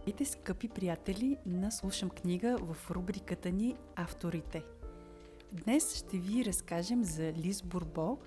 [0.00, 4.62] Здравейте, скъпи приятели на Слушам книга в рубриката ни Авторите.
[5.52, 8.18] Днес ще ви разкажем за Лиз Бурбо,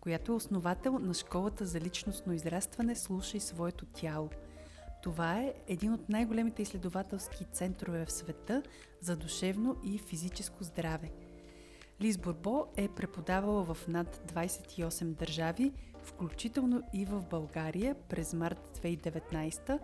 [0.00, 4.30] която е основател на школата за личностно израстване Слушай своето тяло.
[5.02, 8.62] Това е един от най-големите изследователски центрове в света
[9.00, 11.10] за душевно и физическо здраве.
[12.00, 19.78] Лиз Бурбо е преподавала в над 28 държави, включително и в България през март 2019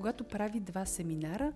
[0.00, 1.52] когато прави два семинара,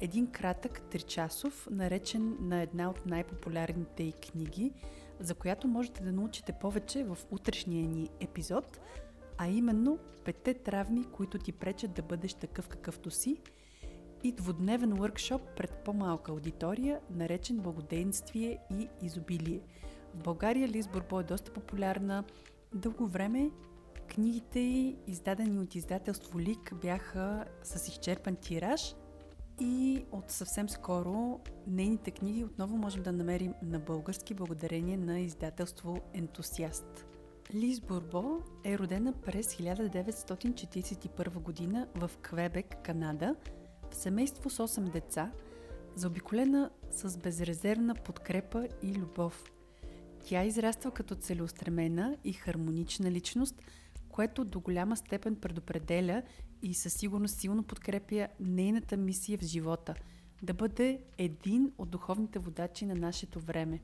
[0.00, 4.72] един кратък, тричасов, наречен на една от най-популярните й книги,
[5.20, 8.80] за която можете да научите повече в утрешния ни епизод,
[9.38, 13.36] а именно петте травми, които ти пречат да бъдеш такъв какъвто си,
[14.24, 19.60] и двудневен въркшоп пред по-малка аудитория, наречен Благоденствие и изобилие.
[20.14, 22.24] В България Лиз Бурбо е доста популярна.
[22.74, 23.50] Дълго време
[24.08, 24.60] Книгите
[25.06, 28.94] издадени от издателство Лик, бяха с изчерпан тираж
[29.60, 35.98] и от съвсем скоро нейните книги отново можем да намерим на български благодарение на издателство
[36.14, 37.06] Ентусиаст.
[37.54, 43.34] Лиз Бурбо е родена през 1941 година в Квебек, Канада,
[43.90, 45.32] в семейство с 8 деца,
[45.94, 49.44] заобиколена с безрезервна подкрепа и любов.
[50.24, 53.54] Тя израства като целеустремена и хармонична личност–
[54.18, 56.22] което до голяма степен предопределя
[56.62, 59.94] и със сигурност силно подкрепя нейната мисия в живота
[60.42, 63.80] да бъде един от духовните водачи на нашето време.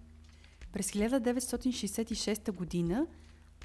[0.72, 3.06] През 1966 година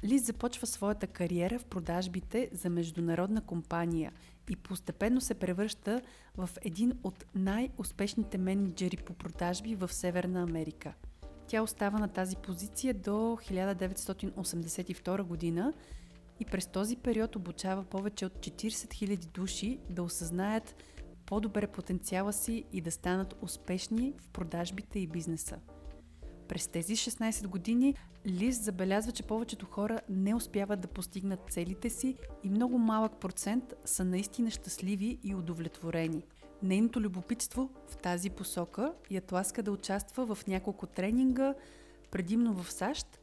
[0.04, 4.12] Лиз започва своята кариера в продажбите за международна компания
[4.50, 6.00] и постепенно се превръща
[6.36, 10.92] в един от най-успешните менеджери по продажби в Северна Америка.
[11.46, 15.72] Тя остава на тази позиция до 1982 година,
[16.40, 20.76] и през този период обучава повече от 40 000 души да осъзнаят
[21.26, 25.58] по-добре потенциала си и да станат успешни в продажбите и бизнеса.
[26.48, 27.94] През тези 16 години
[28.26, 33.74] Лиз забелязва, че повечето хора не успяват да постигнат целите си и много малък процент
[33.84, 36.22] са наистина щастливи и удовлетворени.
[36.62, 41.54] Нейното любопитство в тази посока я тласка да участва в няколко тренинга,
[42.10, 43.19] предимно в САЩ,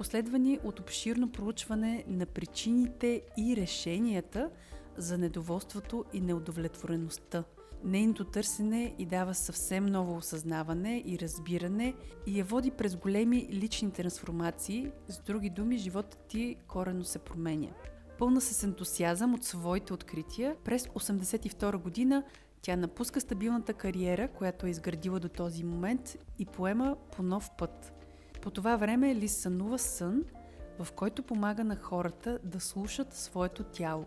[0.00, 4.50] последвани от обширно проучване на причините и решенията
[4.96, 7.44] за недоволството и неудовлетвореността.
[7.84, 11.94] Нейното търсене и дава съвсем ново осъзнаване и разбиране
[12.26, 17.68] и я води през големи лични трансформации, с други думи, животът ти корено се променя.
[18.18, 22.22] Пълна с ентусиазъм от своите открития, през 1982 година
[22.62, 27.92] тя напуска стабилната кариера, която е изградила до този момент и поема по нов път–
[28.42, 30.24] по това време Ли сънува сън,
[30.78, 34.04] в който помага на хората да слушат своето тяло.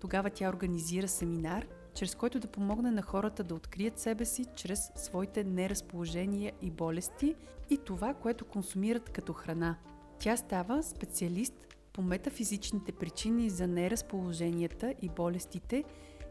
[0.00, 4.92] Тогава тя организира семинар, чрез който да помогне на хората да открият себе си чрез
[4.96, 7.34] своите неразположения и болести
[7.70, 9.76] и това, което консумират като храна.
[10.18, 11.54] Тя става специалист
[11.92, 15.84] по метафизичните причини за неразположенията и болестите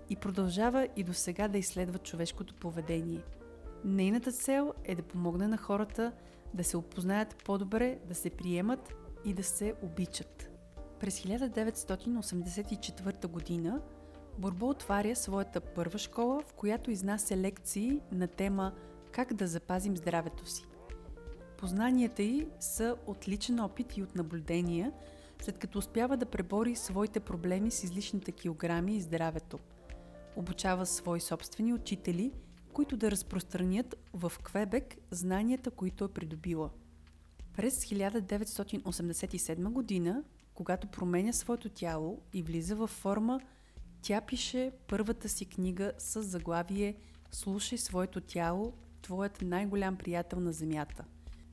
[0.10, 3.22] и продължава и до сега да изследва човешкото поведение.
[3.86, 6.12] Нейната цел е да помогне на хората
[6.56, 8.96] да се опознаят по-добре, да се приемат
[9.26, 10.50] и да се обичат.
[11.00, 13.82] През 1984 година
[14.38, 18.74] Борбо отваря своята първа школа, в която изнася лекции на тема
[19.12, 20.66] Как да запазим здравето си.
[21.58, 24.92] Познанията й са от личен опит и от наблюдения,
[25.42, 29.60] след като успява да пребори своите проблеми с излишните килограми и здравето.
[30.36, 32.32] Обучава свои собствени учители–
[32.76, 36.70] които да разпространят в Квебек знанията, които е придобила.
[37.54, 43.40] През 1987 година, когато променя своето тяло и влиза във форма,
[44.02, 46.96] тя пише първата си книга с заглавие
[47.32, 51.04] Слушай своето тяло, твоят най-голям приятел на Земята.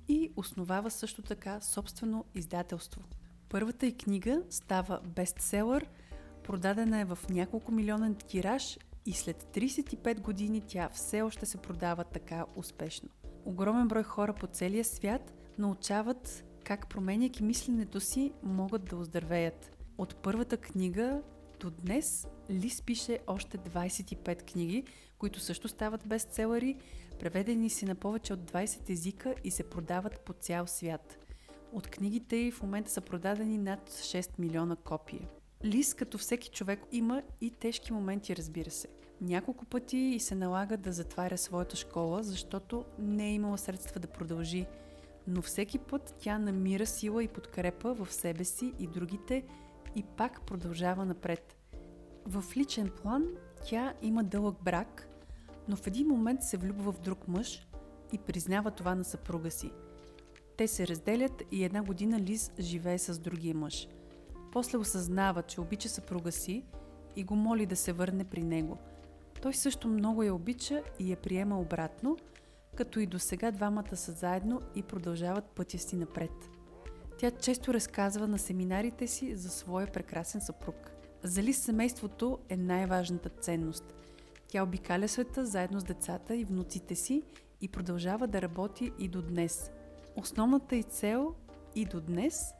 [0.08, 3.02] И основава също така собствено издателство.
[3.48, 5.86] Първата й книга става бестселър,
[6.42, 12.04] продадена е в няколко милионен тираж и след 35 години тя все още се продава
[12.04, 13.08] така успешно.
[13.44, 19.76] Огромен брой хора по целия свят научават как променяйки мисленето си могат да оздравеят.
[19.98, 21.22] От първата книга
[21.60, 24.84] до днес Лис пише още 25 книги,
[25.18, 26.76] които също стават бестселери,
[27.20, 31.18] преведени си на повече от 20 езика и се продават по цял свят.
[31.72, 35.28] От книгите й в момента са продадени над 6 милиона копия.
[35.64, 38.88] Лис, като всеки човек, има и тежки моменти, разбира се.
[39.20, 44.08] Няколко пъти и се налага да затваря своята школа, защото не е имала средства да
[44.08, 44.66] продължи.
[45.26, 49.44] Но всеки път тя намира сила и подкрепа в себе си и другите
[49.96, 51.56] и пак продължава напред.
[52.26, 53.24] В личен план
[53.64, 55.08] тя има дълъг брак,
[55.68, 57.66] но в един момент се влюбва в друг мъж
[58.12, 59.70] и признава това на съпруга си.
[60.56, 63.88] Те се разделят и една година Лиз живее с другия мъж.
[64.52, 66.64] После осъзнава, че обича съпруга си
[67.16, 68.78] и го моли да се върне при него.
[69.42, 72.16] Той също много я обича и я приема обратно,
[72.76, 76.50] като и до сега двамата са заедно и продължават пътя си напред.
[77.18, 80.90] Тя често разказва на семинарите си за своя прекрасен съпруг.
[81.22, 83.94] За Лиз семейството е най-важната ценност.
[84.48, 87.22] Тя обикаля света заедно с децата и внуците си
[87.60, 89.70] и продължава да работи и до днес.
[90.16, 91.34] Основната й цел
[91.74, 92.52] и до днес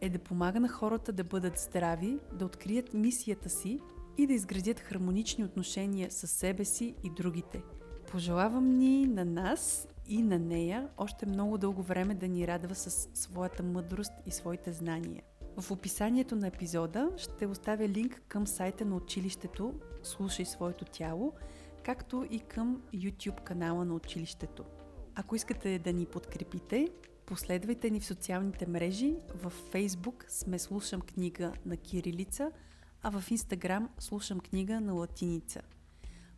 [0.00, 3.80] е да помага на хората да бъдат здрави, да открият мисията си
[4.18, 7.62] и да изградят хармонични отношения с себе си и другите.
[8.10, 13.08] Пожелавам ни на нас и на нея още много дълго време да ни радва с
[13.14, 15.22] своята мъдрост и своите знания.
[15.60, 21.32] В описанието на епизода ще оставя линк към сайта на училището Слушай своето тяло,
[21.82, 24.64] както и към YouTube канала на училището.
[25.14, 26.88] Ако искате да ни подкрепите,
[27.30, 29.14] последвайте ни в социалните мрежи.
[29.34, 32.52] В Facebook сме Слушам книга на кирилица,
[33.02, 35.62] а в Instagram Слушам книга на латиница.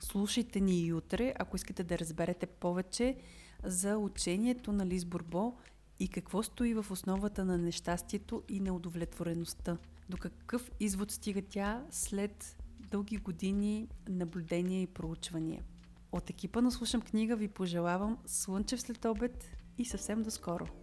[0.01, 3.17] Слушайте ни и утре, ако искате да разберете повече
[3.65, 5.57] за учението на Лиз Бурбо
[6.01, 9.79] и какво стои в основата на нещастието и неудовлетвореността.
[10.09, 12.57] До какъв извод стига тя след
[12.91, 15.63] дълги години наблюдения и проучвания.
[16.13, 20.82] От екипа на Слушам книга ви пожелавам слънчев след обед и съвсем до скоро!